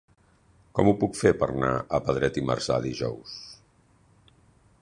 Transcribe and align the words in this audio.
Com 0.79 0.89
ho 0.91 0.93
puc 1.03 1.19
fer 1.19 1.33
per 1.43 1.49
anar 1.55 1.71
a 1.77 2.01
Pedret 2.09 2.41
i 2.43 2.45
Marzà 2.49 2.81
dijous? 2.89 3.37